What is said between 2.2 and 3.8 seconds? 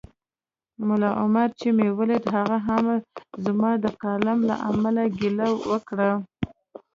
هغه هم زما